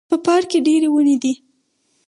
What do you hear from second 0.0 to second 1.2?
په پارک کې ډیري وني